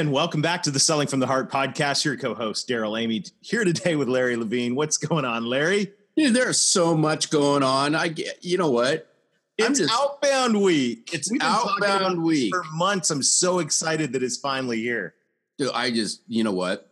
[0.00, 2.06] And welcome back to the Selling from the Heart podcast.
[2.06, 4.74] Your co-host Darrell Amy here today with Larry Levine.
[4.74, 5.92] What's going on, Larry?
[6.16, 7.94] Dude, there's so much going on.
[7.94, 9.14] I get, you know what?
[9.58, 11.10] It's just, outbound week.
[11.12, 13.10] It's outbound week for months.
[13.10, 15.16] I'm so excited that it's finally here.
[15.58, 16.90] Dude, I just, you know what?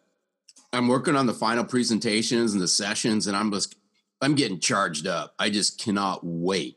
[0.75, 3.75] I'm working on the final presentations and the sessions, and I'm just,
[4.21, 5.33] I'm getting charged up.
[5.39, 6.77] I just cannot wait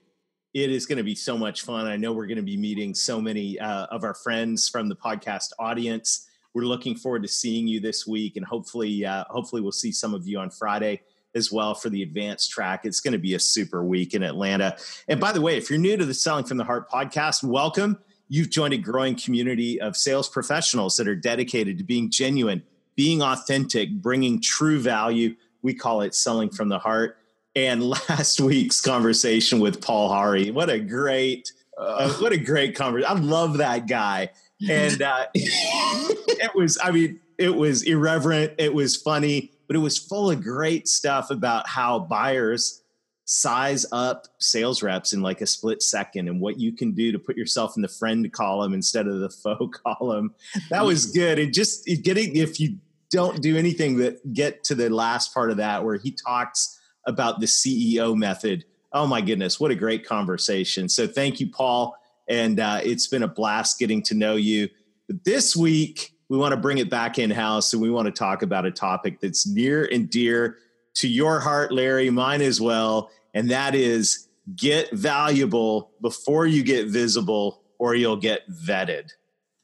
[0.53, 1.87] it is going to be so much fun.
[1.87, 4.95] I know we're going to be meeting so many uh, of our friends from the
[4.95, 6.27] podcast audience.
[6.53, 10.13] We're looking forward to seeing you this week, and hopefully, uh, hopefully, we'll see some
[10.13, 11.01] of you on Friday
[11.33, 12.81] as well for the advanced track.
[12.83, 14.75] It's going to be a super week in Atlanta.
[15.07, 17.97] And by the way, if you're new to the Selling from the Heart podcast, welcome.
[18.27, 22.63] You've joined a growing community of sales professionals that are dedicated to being genuine,
[22.97, 25.35] being authentic, bringing true value.
[25.61, 27.17] We call it selling from the heart
[27.55, 30.51] and last week's conversation with Paul Hari.
[30.51, 33.17] What a great, uh, what a great conversation.
[33.17, 34.29] I love that guy.
[34.69, 38.53] And uh, it was, I mean, it was irreverent.
[38.59, 42.81] It was funny, but it was full of great stuff about how buyers
[43.25, 47.19] size up sales reps in like a split second and what you can do to
[47.19, 50.33] put yourself in the friend column instead of the foe column.
[50.69, 51.39] That was good.
[51.39, 52.77] And just getting, if you
[53.09, 57.39] don't do anything that get to the last part of that where he talks about
[57.39, 58.65] the CEO method.
[58.93, 60.89] Oh my goodness, what a great conversation.
[60.89, 61.95] So thank you, Paul.
[62.27, 64.69] And uh, it's been a blast getting to know you.
[65.07, 68.11] But this week, we want to bring it back in house and we want to
[68.11, 70.57] talk about a topic that's near and dear
[70.95, 73.11] to your heart, Larry, mine as well.
[73.33, 79.09] And that is get valuable before you get visible or you'll get vetted.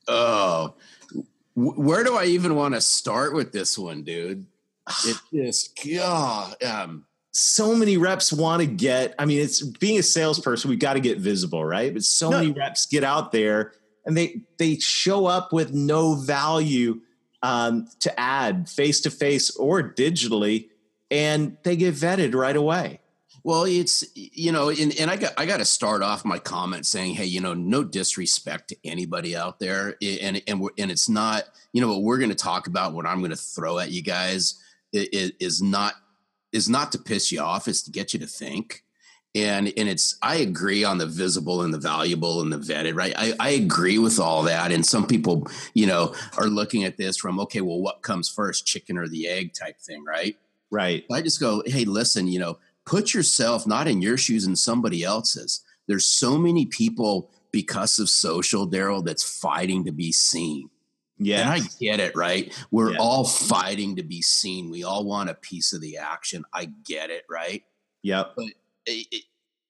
[0.08, 0.76] Oh,
[1.56, 4.46] where do I even want to start with this one, dude?
[5.06, 7.06] It just, God, um,
[7.40, 11.00] so many reps want to get i mean it's being a salesperson we've got to
[11.00, 11.94] get visible right?
[11.94, 12.40] But so no.
[12.40, 13.74] many reps get out there
[14.08, 17.02] and they they show up with no value
[17.44, 20.70] um, to add face to face or digitally
[21.12, 23.02] and they get vetted right away.
[23.44, 26.88] Well it's you know and, and i got i got to start off my comment
[26.88, 29.96] saying hey you know no disrespect to anybody out there.
[30.02, 33.06] And and we're, and it's not you know what we're going to talk about what
[33.06, 34.60] i'm going to throw at you guys
[34.92, 35.94] is, is not
[36.58, 38.84] is not to piss you off, it's to get you to think.
[39.36, 43.14] And and it's I agree on the visible and the valuable and the vetted, right?
[43.16, 44.72] I, I agree with all that.
[44.72, 48.66] And some people, you know, are looking at this from, okay, well, what comes first,
[48.66, 50.38] chicken or the egg type thing, right?
[50.72, 51.06] Right.
[51.12, 55.04] I just go, hey, listen, you know, put yourself not in your shoes and somebody
[55.04, 55.62] else's.
[55.88, 60.70] There's so many people because of social, Darrell, that's fighting to be seen.
[61.20, 61.42] Yeah.
[61.42, 62.54] And I get it, right?
[62.72, 63.00] We're yeah.
[63.00, 64.70] all fighting to be seen.
[64.70, 66.46] We all want a piece of the action.
[66.54, 67.64] I get it, right?
[68.04, 68.26] Yeah.
[68.36, 68.46] But
[68.86, 69.24] it, it,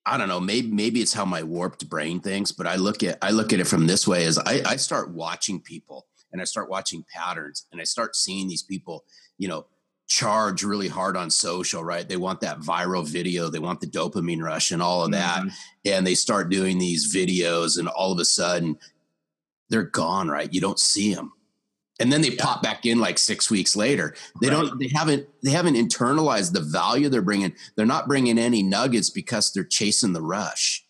[0.04, 3.18] I don't know, maybe maybe it's how my warped brain thinks, but I look at
[3.20, 6.44] I look at it from this way as I, I start watching people and I
[6.44, 9.04] start watching patterns and I start seeing these people,
[9.36, 9.66] you know,
[10.06, 12.08] charge really hard on social, right?
[12.08, 15.40] They want that viral video, they want the dopamine rush and all of that.
[15.40, 15.48] Mm-hmm.
[15.84, 18.78] And they start doing these videos and all of a sudden
[19.68, 20.52] they're gone, right?
[20.52, 21.32] You don't see them
[21.98, 22.42] and then they yeah.
[22.42, 24.54] pop back in like six weeks later they right.
[24.54, 29.10] don't they haven't they haven't internalized the value they're bringing they're not bringing any nuggets
[29.10, 30.84] because they're chasing the rush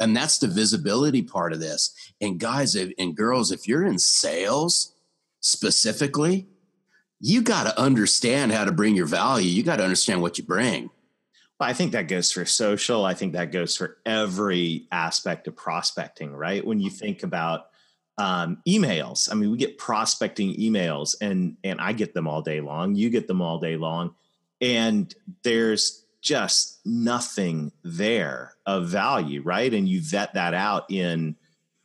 [0.00, 4.94] and that's the visibility part of this and guys and girls if you're in sales
[5.40, 6.46] specifically
[7.20, 10.44] you got to understand how to bring your value you got to understand what you
[10.44, 10.90] bring
[11.58, 13.04] well, I think that goes for social.
[13.04, 16.64] I think that goes for every aspect of prospecting, right?
[16.64, 17.66] When you think about
[18.18, 19.30] um, emails.
[19.30, 22.94] I mean, we get prospecting emails, and and I get them all day long.
[22.94, 24.14] You get them all day long,
[24.60, 29.72] and there's just nothing there of value, right?
[29.72, 31.36] And you vet that out in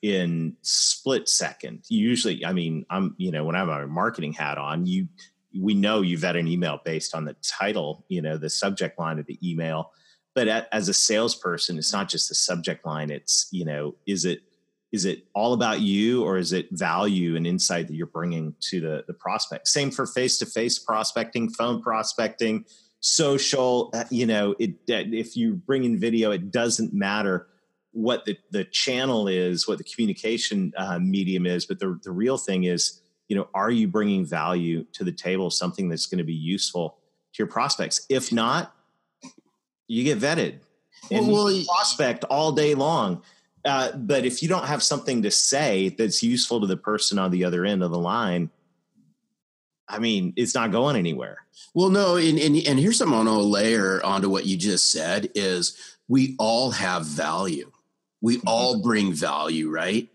[0.02, 1.86] in split second.
[1.88, 5.08] Usually, I mean, I'm you know when I have a marketing hat on, you
[5.58, 9.20] we know you vet an email based on the title, you know, the subject line
[9.20, 9.92] of the email.
[10.34, 13.12] But as a salesperson, it's not just the subject line.
[13.12, 14.42] It's you know, is it
[14.94, 18.80] is it all about you or is it value and insight that you're bringing to
[18.80, 22.64] the, the prospect same for face-to-face prospecting phone prospecting
[23.02, 27.48] social uh, you know it if you bring in video it doesn't matter
[27.92, 32.38] what the, the channel is what the communication uh, medium is but the, the real
[32.38, 36.24] thing is you know, are you bringing value to the table, something that's going to
[36.24, 36.98] be useful
[37.34, 38.06] to your prospects?
[38.10, 38.76] If not,
[39.88, 40.60] you get vetted
[41.12, 43.24] and well, well, prospect all day long.
[43.66, 47.32] Uh, but if you don't have something to say that's useful to the person on
[47.32, 48.50] the other end of the line,
[49.88, 51.40] I mean, it's not going anywhere.
[51.74, 55.30] Well, no, and, and, and here's I want to layer onto what you just said
[55.36, 55.78] is
[56.08, 57.72] we all have value.
[58.22, 58.48] We mm-hmm.
[58.48, 60.10] all bring value, right?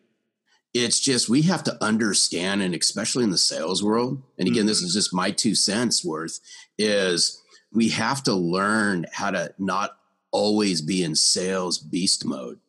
[0.74, 4.68] It's just we have to understand, and especially in the sales world, and again, mm-hmm.
[4.68, 6.40] this is just my two cents worth,
[6.78, 7.42] is
[7.72, 9.96] we have to learn how to not
[10.30, 12.60] always be in sales beast mode.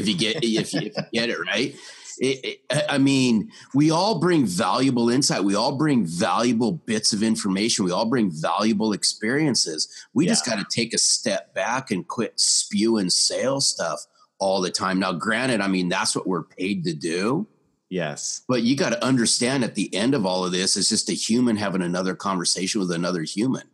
[0.00, 1.74] If you get if you, if you get it right,
[2.20, 5.42] it, it, I mean, we all bring valuable insight.
[5.42, 7.84] We all bring valuable bits of information.
[7.84, 9.88] We all bring valuable experiences.
[10.12, 10.32] We yeah.
[10.32, 14.06] just got to take a step back and quit spewing sales stuff
[14.38, 14.98] all the time.
[14.98, 17.46] Now, granted, I mean, that's what we're paid to do.
[17.88, 18.42] Yes.
[18.46, 21.14] But you got to understand at the end of all of this, it's just a
[21.14, 23.64] human having another conversation with another human.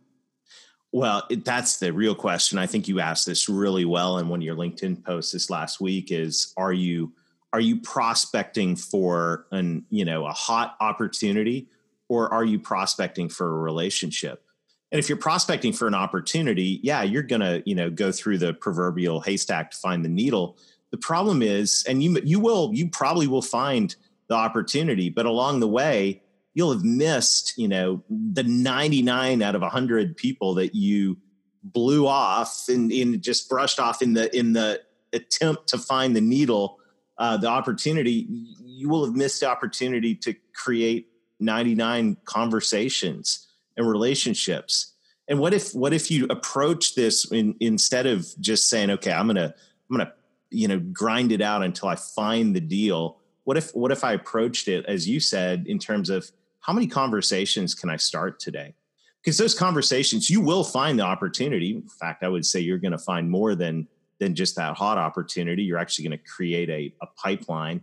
[0.97, 2.57] Well, it, that's the real question.
[2.57, 5.79] I think you asked this really well in one of your LinkedIn posts this last
[5.79, 7.13] week is are you
[7.53, 11.67] are you prospecting for an, you know, a hot opportunity
[12.09, 14.43] or are you prospecting for a relationship?
[14.91, 18.39] And if you're prospecting for an opportunity, yeah, you're going to, you know, go through
[18.39, 20.57] the proverbial haystack to find the needle.
[20.89, 23.95] The problem is and you you will you probably will find
[24.29, 26.23] the opportunity, but along the way,
[26.57, 31.15] you'll have missed, you know, the 99 out of 100 people that you
[31.61, 34.81] blew off and, and just brushed off in the in the
[35.13, 36.79] attempt to find the needle,
[37.19, 38.25] uh, the opportunity.
[38.65, 41.09] You will have missed the opportunity to create
[41.39, 44.95] 99 conversations and relationships.
[45.27, 49.27] And what if what if you approach this in, instead of just saying, okay, I'm
[49.27, 49.53] gonna
[49.91, 50.11] I'm gonna
[50.49, 53.19] you know grind it out until I find the deal.
[53.43, 56.31] What if what if I approached it as you said in terms of
[56.67, 58.75] how many conversations can I start today?
[59.23, 61.75] Because those conversations, you will find the opportunity.
[61.75, 63.87] In fact, I would say you're going to find more than
[64.19, 65.63] than just that hot opportunity.
[65.63, 67.81] You're actually going to create a, a pipeline.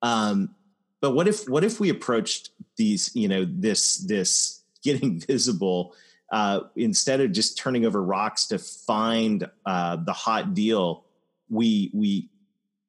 [0.00, 0.54] Um,
[1.00, 5.94] but what if what if we approached these, you know, this this getting visible
[6.32, 11.04] uh, instead of just turning over rocks to find uh, the hot deal?
[11.50, 12.30] We we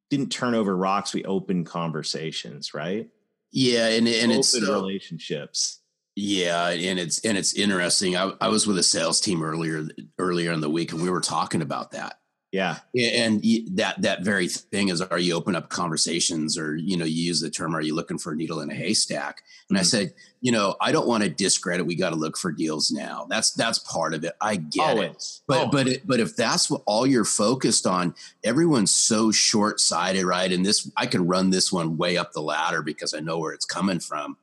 [0.10, 1.13] didn't turn over rocks.
[1.13, 3.10] We opened conversations, right?
[3.53, 5.81] Yeah, and and Open it's uh, relationships.
[6.15, 8.17] Yeah, and it's and it's interesting.
[8.17, 11.21] I, I was with a sales team earlier earlier in the week, and we were
[11.21, 12.15] talking about that.
[12.53, 17.03] Yeah, and that that very thing is, are you open up conversations, or you know,
[17.03, 19.41] you use the term, are you looking for a needle in a haystack?
[19.69, 19.81] And mm-hmm.
[19.81, 21.88] I said, you know, I don't want to discredit.
[21.88, 23.25] We got to look for deals now.
[23.27, 24.33] That's that's part of it.
[24.39, 25.09] I get Always.
[25.09, 25.71] it, but Always.
[25.71, 28.13] but it, but if that's what all you're focused on,
[28.44, 30.51] everyone's so short sighted, right?
[30.51, 33.53] And this, I can run this one way up the ladder because I know where
[33.53, 34.38] it's coming from.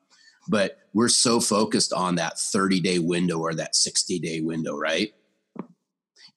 [0.48, 5.14] But we're so focused on that 30 day window or that 60 day window, right?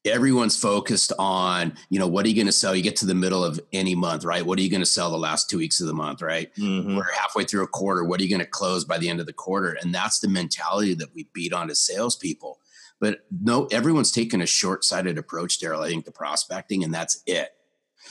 [0.06, 2.76] Everyone's focused on you know what are you going to sell?
[2.76, 4.46] You get to the middle of any month right?
[4.46, 6.54] What are you going to sell the last two weeks of the month right?
[6.56, 6.98] Mm-hmm.
[6.98, 8.04] we're halfway through a quarter.
[8.04, 9.78] What are you going to close by the end of the quarter?
[9.82, 12.60] And that's the mentality that we beat on to salespeople.
[13.00, 17.54] But no everyone's taken a short-sighted approach darrell i think the prospecting and that's it.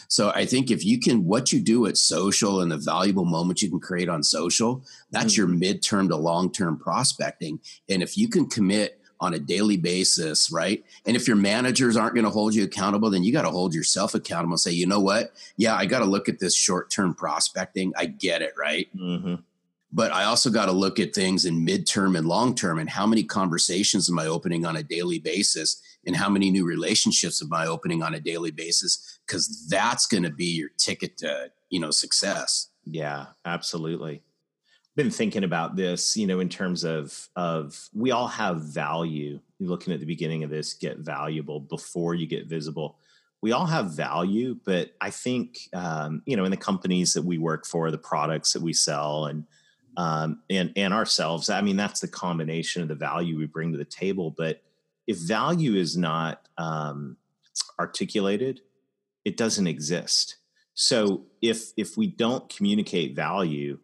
[0.08, 3.62] So I think if you can, what you do at social and the valuable moments
[3.62, 5.52] you can create on social, that's mm-hmm.
[5.52, 7.60] your midterm to long term prospecting.
[7.88, 10.84] And if you can commit on a daily basis, right?
[11.06, 13.72] And if your managers aren't going to hold you accountable, then you got to hold
[13.72, 15.32] yourself accountable and say, you know what?
[15.56, 17.92] Yeah, I got to look at this short term prospecting.
[17.96, 18.88] I get it, right?
[18.96, 19.36] Mm-hmm.
[19.92, 23.06] But I also got to look at things in midterm and long term and how
[23.06, 27.52] many conversations am I opening on a daily basis and how many new relationships am
[27.52, 29.20] I opening on a daily basis?
[29.24, 32.70] Because that's going to be your ticket to, you know, success.
[32.84, 34.22] Yeah, absolutely
[34.94, 39.40] been thinking about this, you know, in terms of of we all have value.
[39.58, 42.98] You're looking at the beginning of this, get valuable before you get visible.
[43.40, 47.38] We all have value, but I think um, you know, in the companies that we
[47.38, 49.46] work for, the products that we sell, and
[49.96, 51.48] um, and and ourselves.
[51.48, 54.30] I mean, that's the combination of the value we bring to the table.
[54.30, 54.62] But
[55.06, 57.16] if value is not um,
[57.78, 58.60] articulated,
[59.24, 60.36] it doesn't exist.
[60.74, 63.78] So if if we don't communicate value,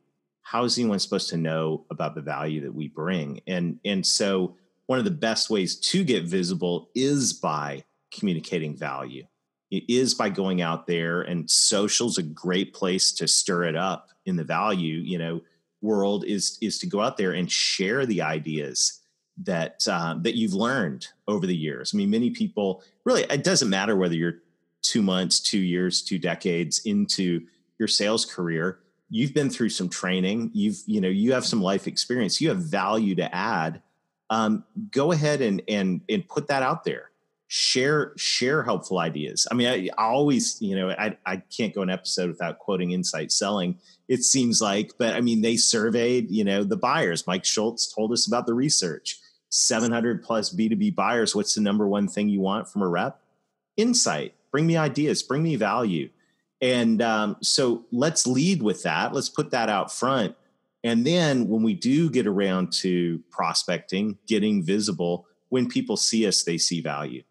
[0.50, 3.38] how is anyone supposed to know about the value that we bring?
[3.46, 9.26] And and so one of the best ways to get visible is by communicating value.
[9.70, 14.08] It is by going out there and social's a great place to stir it up
[14.24, 15.42] in the value, you know,
[15.82, 19.02] world is is to go out there and share the ideas
[19.42, 21.90] that uh, that you've learned over the years.
[21.92, 24.38] I mean, many people really it doesn't matter whether you're
[24.80, 27.42] two months, two years, two decades into
[27.78, 28.78] your sales career
[29.10, 32.58] you've been through some training you've you know you have some life experience you have
[32.58, 33.82] value to add
[34.30, 37.10] um, go ahead and and and put that out there.
[37.50, 39.46] Share share helpful ideas.
[39.50, 42.90] I mean i, I always you know I, I can't go an episode without quoting
[42.90, 47.26] insight selling it seems like but i mean they surveyed you know the buyers.
[47.26, 49.18] Mike schultz told us about the research.
[49.50, 53.18] 700 plus b2b buyers what's the number one thing you want from a rep?
[53.78, 54.34] Insight.
[54.52, 56.10] Bring me ideas bring me value
[56.60, 60.34] and um, so let's lead with that let's put that out front
[60.84, 66.42] and then when we do get around to prospecting getting visible when people see us
[66.42, 67.22] they see value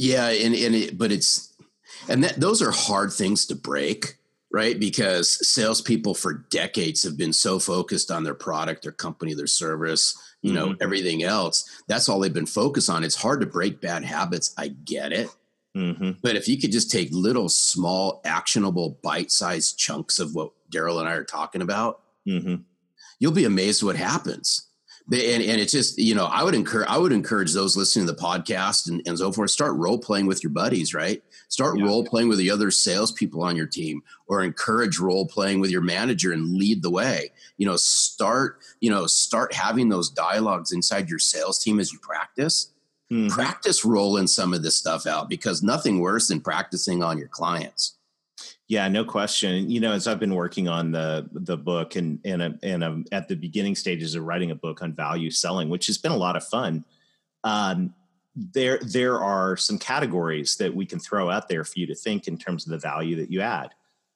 [0.00, 1.54] yeah, and and it, but it's
[2.08, 4.16] and that those are hard things to break,
[4.50, 4.80] right?
[4.80, 10.18] Because salespeople for decades have been so focused on their product, their company, their service,
[10.40, 10.70] you mm-hmm.
[10.70, 11.82] know, everything else.
[11.86, 13.04] That's all they've been focused on.
[13.04, 14.54] It's hard to break bad habits.
[14.56, 15.28] I get it.
[15.76, 16.12] Mm-hmm.
[16.22, 21.08] But if you could just take little, small, actionable, bite-sized chunks of what Darrell and
[21.08, 22.56] I are talking about, mm-hmm.
[23.18, 24.70] you'll be amazed what happens
[25.12, 28.12] and, and it's just you know i would encourage i would encourage those listening to
[28.12, 31.84] the podcast and, and so forth start role playing with your buddies right start yeah.
[31.84, 35.80] role playing with the other salespeople on your team or encourage role playing with your
[35.80, 41.08] manager and lead the way you know start you know start having those dialogues inside
[41.08, 42.72] your sales team as you practice
[43.10, 43.28] mm-hmm.
[43.28, 47.98] practice rolling some of this stuff out because nothing worse than practicing on your clients
[48.70, 49.68] yeah, no question.
[49.68, 53.26] You know, as I've been working on the the book and and and I'm at
[53.26, 56.36] the beginning stages of writing a book on value selling, which has been a lot
[56.36, 56.84] of fun.
[57.42, 57.92] Um,
[58.36, 62.28] there there are some categories that we can throw out there for you to think
[62.28, 63.74] in terms of the value that you add.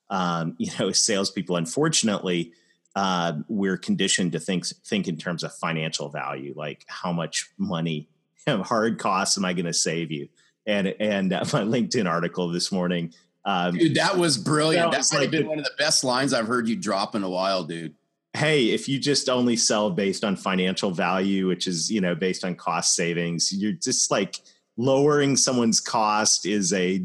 [0.09, 2.53] Um, you know, as salespeople, unfortunately,
[2.95, 8.09] uh, we're conditioned to think think in terms of financial value, like how much money,
[8.47, 10.29] hard costs, am I going to save you?
[10.67, 13.13] And and uh, my LinkedIn article this morning
[13.45, 14.93] um, dude, that was brilliant.
[14.93, 17.23] That might like have been one of the best lines I've heard you drop in
[17.23, 17.95] a while, dude.
[18.33, 22.45] Hey, if you just only sell based on financial value, which is you know based
[22.45, 24.41] on cost savings, you're just like
[24.77, 27.05] lowering someone's cost is a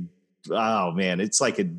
[0.50, 1.70] oh man, it's like a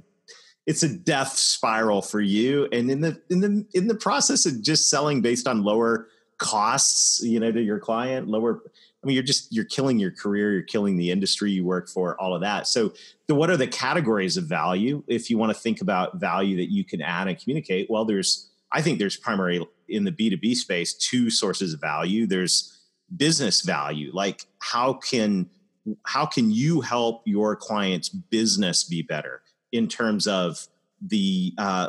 [0.66, 2.68] it's a death spiral for you.
[2.70, 7.22] And in the in the in the process of just selling based on lower costs,
[7.22, 8.62] you know, to your client, lower
[9.02, 12.20] I mean, you're just you're killing your career, you're killing the industry you work for,
[12.20, 12.66] all of that.
[12.66, 12.92] So,
[13.28, 15.02] the, what are the categories of value?
[15.06, 18.50] If you want to think about value that you can add and communicate, well, there's
[18.72, 22.26] I think there's primary in the B2B space two sources of value.
[22.26, 22.78] There's
[23.16, 25.48] business value, like how can
[26.04, 29.42] how can you help your client's business be better
[29.72, 30.66] in terms of
[31.00, 31.88] the uh,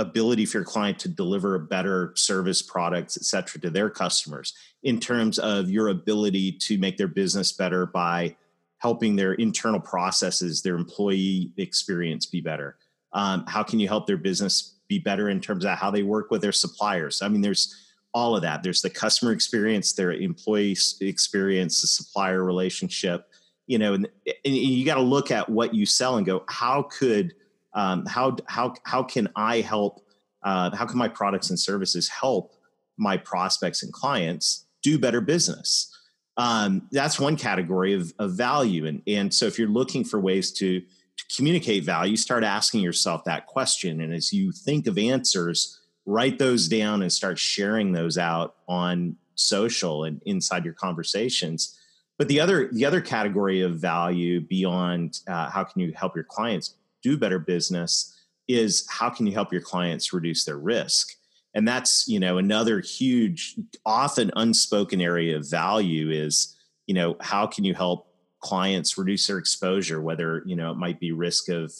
[0.00, 4.98] ability for your client to deliver better service products et cetera to their customers in
[4.98, 8.34] terms of your ability to make their business better by
[8.78, 12.76] helping their internal processes their employee experience be better?
[13.12, 16.30] Um, how can you help their business be better in terms of how they work
[16.30, 17.22] with their suppliers?
[17.22, 17.76] I mean there's
[18.12, 18.62] all of that.
[18.62, 23.26] There's the customer experience their employee experience the supplier relationship
[23.66, 26.82] you know and, and you got to look at what you sell and go how
[26.82, 27.34] could
[27.74, 30.04] um, how how how can I help?
[30.42, 32.54] Uh, how can my products and services help
[32.96, 35.94] my prospects and clients do better business?
[36.36, 40.52] Um, that's one category of, of value, and and so if you're looking for ways
[40.52, 45.78] to to communicate value, start asking yourself that question, and as you think of answers,
[46.06, 51.76] write those down and start sharing those out on social and inside your conversations.
[52.18, 56.24] But the other the other category of value beyond uh, how can you help your
[56.24, 58.16] clients do better business
[58.48, 61.14] is how can you help your clients reduce their risk?
[61.54, 67.46] And that's you know another huge often unspoken area of value is you know how
[67.46, 68.06] can you help
[68.40, 71.72] clients reduce their exposure whether you know it might be risk of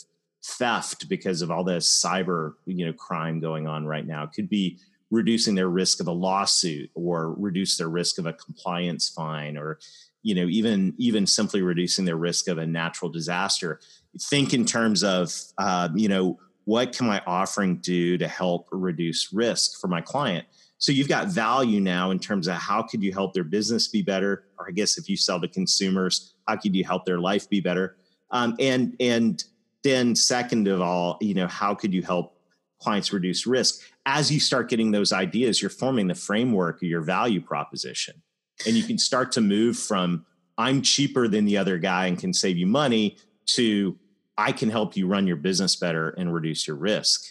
[0.45, 4.25] theft because of all this cyber you know crime going on right now.
[4.25, 4.79] It could be
[5.11, 9.79] reducing their risk of a lawsuit or reduce their risk of a compliance fine or
[10.23, 13.81] you know even even simply reducing their risk of a natural disaster
[14.19, 19.33] think in terms of uh, you know what can my offering do to help reduce
[19.33, 20.47] risk for my client?
[20.79, 24.03] So you've got value now in terms of how could you help their business be
[24.03, 24.45] better?
[24.59, 27.61] Or i guess if you sell to consumers how could you help their life be
[27.61, 27.97] better?
[28.31, 29.43] Um, and and
[29.83, 32.37] then second of all you know how could you help
[32.81, 33.83] clients reduce risk?
[34.07, 38.23] As you start getting those ideas you're forming the framework of your value proposition.
[38.67, 40.27] And you can start to move from
[40.59, 43.17] i'm cheaper than the other guy and can save you money
[43.55, 43.99] to
[44.37, 47.25] I can help you run your business better and reduce your risk.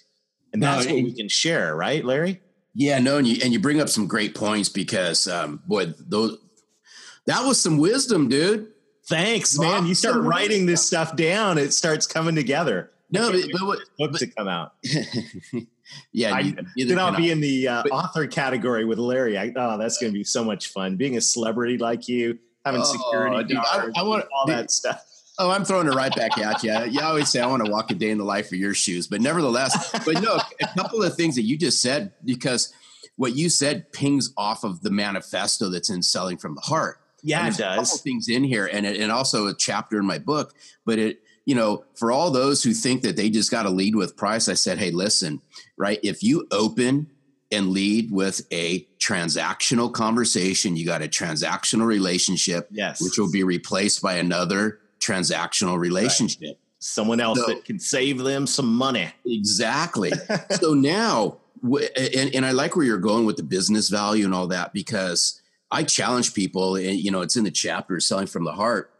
[0.54, 2.42] And that's no, what we can share, right, Larry?
[2.76, 6.38] Yeah, no, and you and you bring up some great points because um, boy, those
[7.26, 8.72] that was some wisdom, dude.
[9.08, 9.88] Thanks, man.
[9.88, 12.92] You start writing this stuff down, it starts coming together.
[13.12, 14.74] No, but, but what book but, to come out.
[16.12, 19.38] yeah, I, then I'll be in the uh, but, author category with Larry.
[19.38, 20.96] I, oh, that's going to be so much fun.
[20.96, 24.72] Being a celebrity like you, having oh, security, dude, I, I, want all dude, that
[24.72, 25.04] stuff.
[25.39, 26.74] Oh, I'm throwing it right back at you.
[26.91, 29.08] You always say I want to walk a day in the life of your shoes,
[29.08, 32.74] but nevertheless, but no, a couple of things that you just said because
[33.15, 37.00] what you said pings off of the manifesto that's in Selling from the Heart.
[37.22, 38.01] Yeah, it does.
[38.01, 40.53] things in here, and it, and also a chapter in my book.
[40.86, 43.96] But it, you know, for all those who think that they just got to lead
[43.96, 45.41] with price, I said, hey, listen,
[45.77, 46.00] right?
[46.03, 47.10] If you open
[47.51, 53.43] and lead with a transactional conversation, you got a transactional relationship, yes, which will be
[53.43, 56.41] replaced by another transactional relationship.
[56.41, 56.58] Right.
[56.79, 59.10] Someone else so, that can save them some money.
[59.25, 60.12] Exactly.
[60.51, 64.48] so now, and, and I like where you're going with the business value and all
[64.48, 65.41] that because
[65.72, 68.91] I challenge people, and you know, it's in the chapter selling from the heart.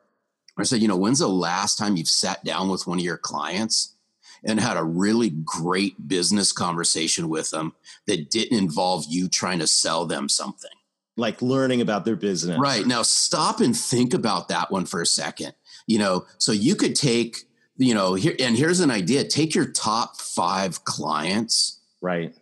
[0.58, 3.18] I said, you know, when's the last time you've sat down with one of your
[3.18, 3.96] clients
[4.44, 7.74] and had a really great business conversation with them
[8.08, 10.70] that didn't involve you trying to sell them something?
[11.15, 12.60] Like learning about their business.
[12.60, 12.86] Right.
[12.86, 15.53] Now, stop and think about that one for a second
[15.89, 17.39] you know so you could take
[17.77, 22.34] you know here and here's an idea take your top five clients right.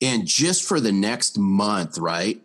[0.00, 2.40] and just for the next month right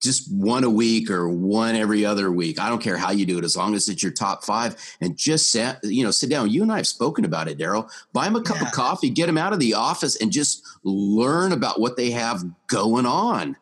[0.00, 3.38] just one a week or one every other week i don't care how you do
[3.38, 6.48] it as long as it's your top five and just sit you know sit down.
[6.48, 7.90] You and i have spoken about it darrell.
[8.12, 8.68] Buy them a cup yeah.
[8.68, 12.44] of coffee get them out of the office and just learn about what they have
[12.68, 13.56] going on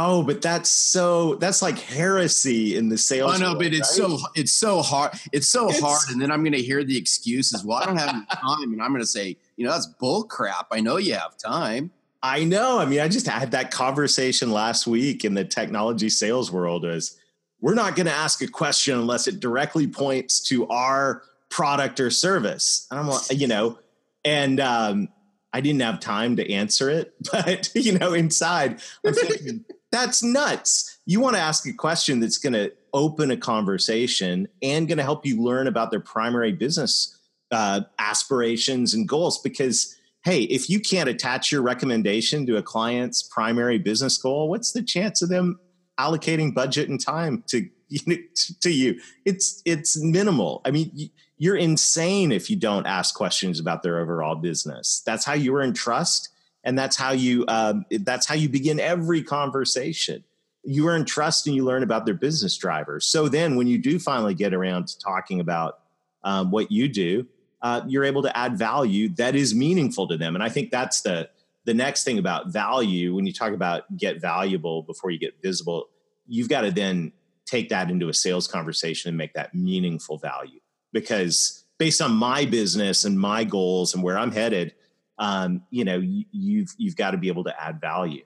[0.00, 3.34] Oh, but that's so that's like heresy in the sales.
[3.34, 4.08] Oh no, world, but it's right?
[4.10, 5.10] so it's so hard.
[5.32, 7.64] It's so it's, hard, and then I'm going to hear the excuses.
[7.64, 10.68] Well, I don't have time, and I'm going to say, you know, that's bull crap.
[10.70, 11.90] I know you have time.
[12.22, 12.78] I know.
[12.78, 16.84] I mean, I just had that conversation last week in the technology sales world.
[16.84, 17.18] Is
[17.60, 22.10] we're not going to ask a question unless it directly points to our product or
[22.10, 22.86] service.
[22.92, 23.80] And I'm like, you know,
[24.24, 25.08] and um,
[25.52, 30.98] I didn't have time to answer it, but you know, inside I'm thinking that's nuts.
[31.06, 35.04] You want to ask a question that's going to open a conversation and going to
[35.04, 37.18] help you learn about their primary business
[37.50, 39.40] uh, aspirations and goals.
[39.40, 44.72] Because, hey, if you can't attach your recommendation to a client's primary business goal, what's
[44.72, 45.58] the chance of them
[45.98, 48.16] allocating budget and time to you know,
[48.60, 49.00] to you?
[49.24, 50.60] It's it's minimal.
[50.64, 51.10] I mean.
[51.40, 55.04] You're insane if you don't ask questions about their overall business.
[55.06, 56.30] That's how you earn trust
[56.68, 60.22] and that's how you um, that's how you begin every conversation.
[60.64, 63.06] You earn trust and you learn about their business drivers.
[63.06, 65.80] So then when you do finally get around to talking about
[66.24, 67.26] um, what you do
[67.62, 70.34] uh, you're able to add value that is meaningful to them.
[70.34, 71.30] And i think that's the
[71.64, 75.88] the next thing about value when you talk about get valuable before you get visible
[76.26, 77.10] you've got to then
[77.46, 80.60] take that into a sales conversation and make that meaningful value.
[80.92, 84.74] Because based on my business and my goals and where i'm headed
[85.18, 88.24] um, you know, you, you've you've got to be able to add value.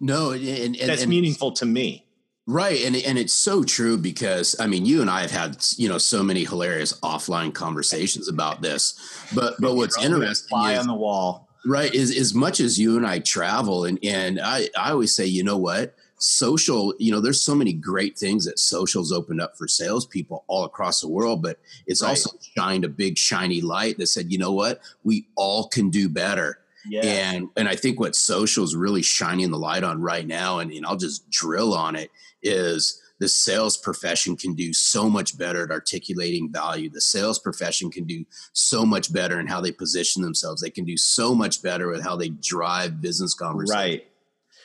[0.00, 2.04] No, and, and that's and, meaningful to me.
[2.46, 2.82] Right.
[2.84, 5.98] And and it's so true because I mean you and I have had, you know,
[5.98, 8.98] so many hilarious offline conversations about this.
[9.34, 11.48] But but what's interesting fly is, on the wall.
[11.66, 15.26] Right, is as much as you and I travel and and I, I always say,
[15.26, 15.94] you know what?
[16.18, 20.64] Social, you know, there's so many great things that socials opened up for salespeople all
[20.64, 22.10] across the world, but it's right.
[22.10, 26.08] also shined a big shiny light that said, you know what, we all can do
[26.08, 26.58] better.
[26.88, 27.02] Yeah.
[27.02, 30.70] And and I think what social is really shining the light on right now, and,
[30.72, 32.10] and I'll just drill on it,
[32.42, 36.88] is the sales profession can do so much better at articulating value.
[36.88, 40.62] The sales profession can do so much better in how they position themselves.
[40.62, 43.76] They can do so much better with how they drive business conversations.
[43.76, 44.08] Right.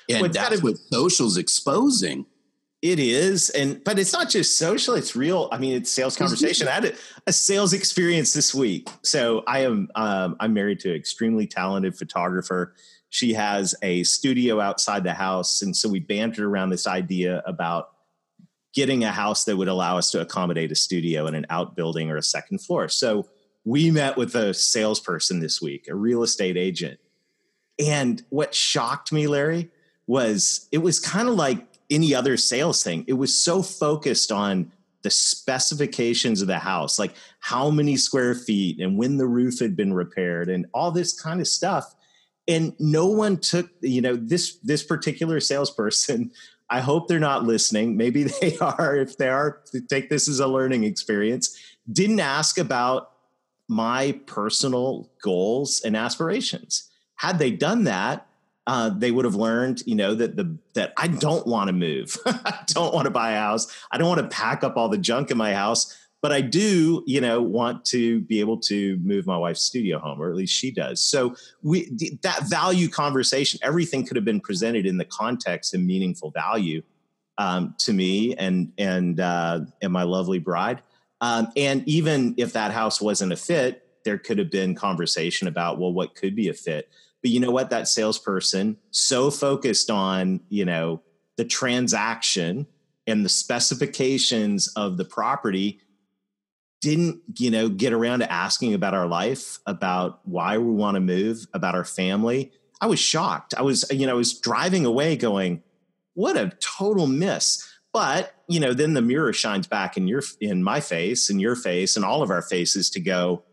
[0.10, 2.26] And well, that's what social's exposing.
[2.82, 5.48] It is, and but it's not just social; it's real.
[5.54, 6.68] I mean, it's sales conversation.
[6.68, 6.94] I had a,
[7.28, 8.90] a sales experience this week.
[9.04, 12.76] So I am um, I'm married to an extremely talented photographer.
[13.10, 17.92] She has a studio outside the house, and so we bantered around this idea about
[18.74, 22.18] getting a house that would allow us to accommodate a studio in an outbuilding or
[22.18, 22.90] a second floor.
[22.90, 23.30] So
[23.64, 27.00] we met with a salesperson this week, a real estate agent,
[27.80, 29.72] and what shocked me, Larry,
[30.08, 33.06] was it was kind of like any other sales thing.
[33.08, 34.72] It was so focused on
[35.04, 39.76] the specifications of the house, like how many square feet and when the roof had
[39.76, 41.94] been repaired and all this kind of stuff.
[42.48, 46.32] And no one took, you know, this this particular salesperson.
[46.70, 47.96] I hope they're not listening.
[47.96, 48.96] Maybe they are.
[48.96, 51.58] If they are, take this as a learning experience.
[51.92, 53.12] Didn't ask about
[53.68, 56.90] my personal goals and aspirations.
[57.16, 58.28] Had they done that,
[58.66, 62.18] uh, they would have learned, you know, that the that I don't want to move.
[62.26, 63.68] I don't want to buy a house.
[63.92, 65.98] I don't want to pack up all the junk in my house.
[66.22, 70.22] but I do, you know, want to be able to move my wife's studio home,
[70.22, 71.04] or at least she does.
[71.04, 71.90] So we
[72.22, 76.82] that value conversation, everything could have been presented in the context and meaningful value
[77.38, 80.82] um, to me and and uh, and my lovely bride.
[81.20, 85.80] Um, and even if that house wasn't a fit, there could have been conversation about
[85.80, 86.90] well, what could be a fit.
[87.24, 87.72] But you know what?
[87.72, 91.02] That salesperson so focused on you know
[91.38, 92.68] the transaction
[93.08, 95.80] and the specifications of the property
[96.82, 101.02] didn't you know get around to asking about our life about why we want to
[101.02, 102.52] move about our family.
[102.82, 103.54] I was shocked.
[103.58, 105.64] I was you know i was driving away going
[106.16, 107.68] what a total miss.
[107.94, 111.56] But you know then the mirror shines back in your in my face and your
[111.56, 113.44] face and all of our faces to go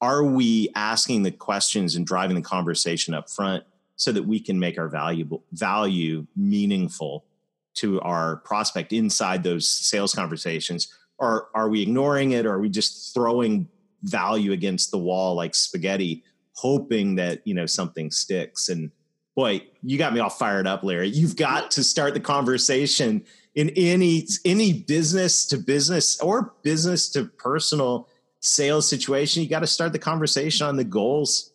[0.00, 3.64] are we asking the questions and driving the conversation up front
[3.96, 7.24] so that we can make our valuable value meaningful
[7.74, 10.92] to our prospect inside those sales conversations?
[11.18, 12.46] Or are we ignoring it?
[12.46, 13.68] Or are we just throwing
[14.02, 18.68] value against the wall like spaghetti hoping that you know something sticks?
[18.68, 18.92] And
[19.34, 21.08] boy you got me all fired up larry.
[21.08, 23.24] You've got to start the conversation
[23.56, 28.08] in any any business to business or business to personal
[28.40, 31.50] sales situation you got to start the conversation on the goals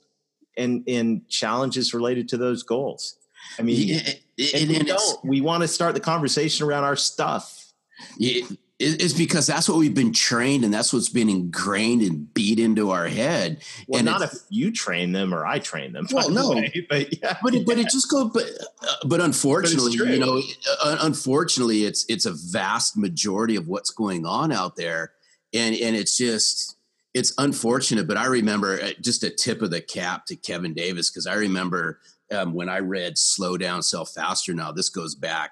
[0.57, 3.15] and and challenges related to those goals
[3.57, 5.25] i mean it, it, we, don't.
[5.25, 7.71] we want to start the conversation around our stuff
[8.17, 8.41] yeah,
[8.79, 12.91] is because that's what we've been trained and that's what's been ingrained and beat into
[12.91, 13.61] our head.
[13.87, 16.07] Well, and not if you train them or I train them.
[16.11, 18.31] Well, no, way, but yeah, but it, but it just goes.
[18.33, 18.45] But
[18.81, 20.41] uh, but unfortunately, but you know,
[20.83, 25.13] uh, unfortunately, it's it's a vast majority of what's going on out there,
[25.53, 26.77] and and it's just
[27.13, 28.07] it's unfortunate.
[28.07, 31.35] But I remember uh, just a tip of the cap to Kevin Davis because I
[31.35, 31.99] remember
[32.31, 35.51] um, when I read "Slow Down, Sell Faster." Now this goes back,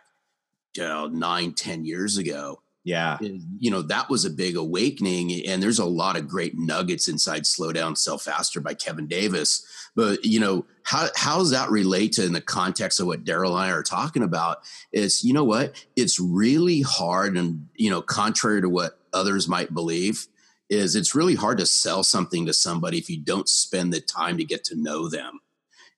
[0.76, 3.18] you know, nine ten years ago yeah.
[3.60, 5.46] You know, that was a big awakening.
[5.46, 9.66] And there's a lot of great nuggets inside Slow Down, Sell Faster by Kevin Davis.
[9.96, 13.56] But, you know, how, how does that relate to in the context of what Darrell
[13.56, 14.60] and I are talking about?
[14.92, 15.86] Is, you know what?
[15.96, 20.28] It's really hard and, you know, contrary to what others might believe,
[20.70, 24.38] is it's really hard to sell something to somebody if you don't spend the time
[24.38, 25.40] to get to know them.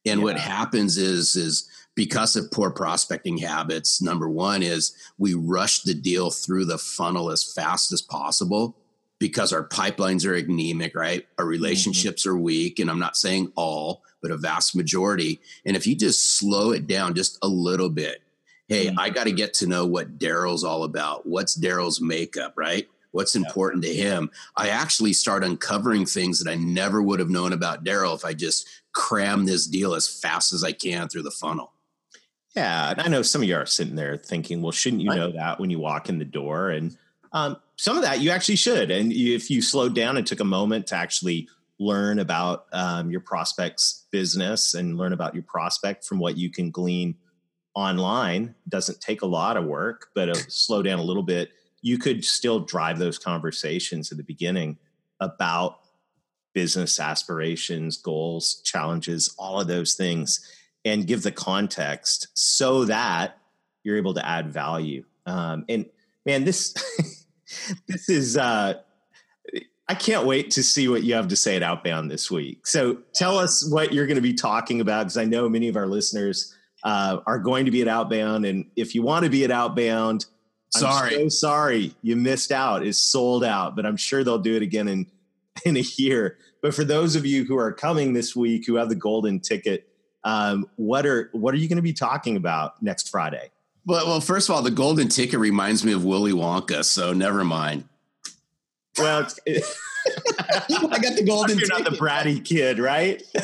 [0.05, 0.23] And yeah.
[0.23, 5.93] what happens is, is, because of poor prospecting habits, number one is we rush the
[5.93, 8.75] deal through the funnel as fast as possible
[9.19, 11.27] because our pipelines are anemic, right?
[11.37, 11.51] Our mm-hmm.
[11.51, 12.35] relationships mm-hmm.
[12.35, 12.79] are weak.
[12.79, 15.39] And I'm not saying all, but a vast majority.
[15.65, 18.21] And if you just slow it down just a little bit,
[18.67, 18.99] hey, mm-hmm.
[18.99, 21.27] I got to get to know what Darrell's all about.
[21.27, 22.87] What's Darrell's makeup, right?
[23.13, 24.31] What's important to him?
[24.57, 28.33] I actually start uncovering things that I never would have known about Darrell if I
[28.33, 31.73] just cram this deal as fast as I can through the funnel.
[32.55, 35.31] Yeah, and I know some of you are sitting there thinking, well, shouldn't you know
[35.31, 36.69] that when you walk in the door?
[36.71, 36.97] And
[37.31, 38.91] um, some of that you actually should.
[38.91, 41.47] And if you slowed down and took a moment to actually
[41.79, 46.71] learn about um, your prospect's business and learn about your prospect from what you can
[46.71, 47.15] glean
[47.75, 51.51] online, doesn't take a lot of work, but slow down a little bit.
[51.83, 54.79] You could still drive those conversations at the beginning
[55.19, 55.79] about
[56.53, 60.49] business aspirations, goals, challenges, all of those things
[60.85, 63.37] and give the context so that
[63.83, 65.03] you're able to add value.
[65.25, 65.85] Um, and
[66.25, 66.73] man, this
[67.87, 68.75] this is uh,
[69.87, 72.65] I can't wait to see what you have to say at Outbound this week.
[72.67, 75.75] So tell us what you're going to be talking about because I know many of
[75.75, 79.43] our listeners uh, are going to be at Outbound, and if you want to be
[79.43, 80.25] at Outbound,
[80.79, 82.85] sorry, I'm so sorry you missed out.
[82.85, 85.07] It's sold out, but I'm sure they'll do it again in
[85.65, 86.37] in a year.
[86.61, 89.89] But for those of you who are coming this week who have the golden ticket
[90.23, 93.51] um, what are what are you going to be talking about next Friday?
[93.85, 97.43] Well, well, first of all, the golden ticket reminds me of Willy Wonka, so never
[97.43, 97.83] mind.
[98.97, 99.65] Well, it,
[100.91, 101.57] I got the golden.
[101.57, 101.83] You're ticket.
[101.83, 103.21] not the bratty kid, right?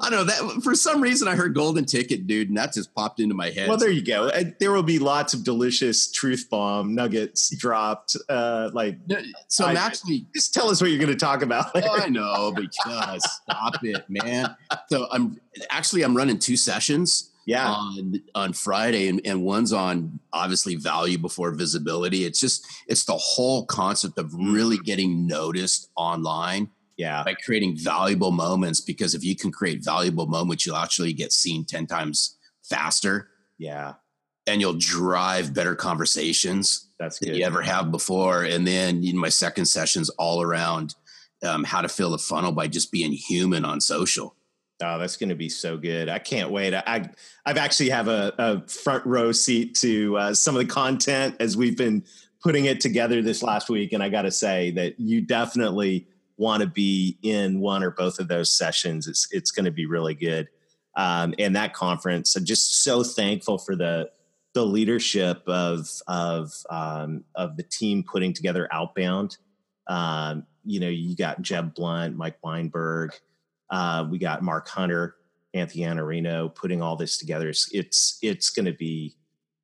[0.00, 3.20] I know that for some reason I heard golden ticket, dude, and that just popped
[3.20, 3.68] into my head.
[3.68, 4.30] Well, there you go.
[4.58, 8.16] There will be lots of delicious truth bomb nuggets dropped.
[8.28, 8.98] Uh, like,
[9.48, 11.66] so I, I'm actually just tell us what you're going to talk about.
[11.88, 14.54] Oh, I know, but just stop it, man.
[14.88, 17.70] So I'm actually I'm running two sessions yeah.
[17.70, 22.24] on on friday and, and one's on obviously value before visibility.
[22.24, 24.52] It's just it's the whole concept of mm.
[24.52, 27.22] really getting noticed online yeah.
[27.24, 31.64] by creating valuable moments because if you can create valuable moments you'll actually get seen
[31.64, 32.36] 10 times
[32.68, 33.28] faster.
[33.58, 33.94] Yeah.
[34.46, 38.44] And you'll drive better conversations that's than you ever have before.
[38.44, 40.94] And then you know, my second session's all around
[41.42, 44.34] um, how to fill the funnel by just being human on social
[44.80, 46.08] Oh, that's going to be so good!
[46.08, 46.74] I can't wait.
[46.74, 47.10] I
[47.44, 51.56] I've actually have a, a front row seat to uh, some of the content as
[51.56, 52.04] we've been
[52.42, 56.62] putting it together this last week, and I got to say that you definitely want
[56.62, 59.08] to be in one or both of those sessions.
[59.08, 60.48] It's it's going to be really good.
[60.96, 64.10] Um, and that conference, I'm just so thankful for the
[64.54, 69.36] the leadership of of um, of the team putting together Outbound.
[69.86, 73.12] Um, you know, you got Jeb Blount, Mike Weinberg,
[73.70, 75.16] uh, we got Mark Hunter,
[75.54, 77.48] Anthony Iannarino putting all this together.
[77.48, 79.16] It's it's, it's going to be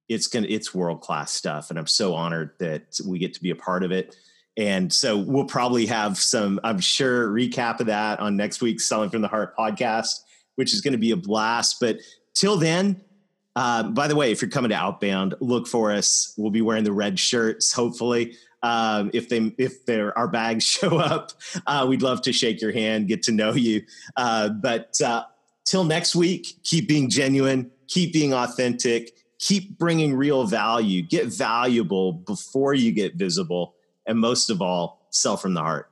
[0.08, 3.50] it's going it's world class stuff, and I'm so honored that we get to be
[3.50, 4.14] a part of it.
[4.56, 9.10] And so we'll probably have some, I'm sure, recap of that on next week's Selling
[9.10, 10.20] from the Heart podcast,
[10.54, 11.80] which is going to be a blast.
[11.80, 11.98] But
[12.34, 13.00] till then,
[13.56, 16.34] uh, by the way, if you're coming to Outbound, look for us.
[16.36, 18.36] We'll be wearing the red shirts, hopefully.
[18.64, 21.32] Um, if they if there our bags show up,
[21.66, 23.82] uh, we'd love to shake your hand, get to know you.
[24.16, 25.24] Uh, but uh,
[25.66, 32.12] till next week, keep being genuine, keep being authentic, keep bringing real value, get valuable
[32.12, 33.74] before you get visible,
[34.06, 35.90] and most of all, sell from the heart.